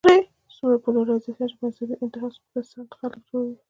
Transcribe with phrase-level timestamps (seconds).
[0.55, 3.55] څومره پولرايزېشن چې مذهبي انتها پسند خلک جوړوي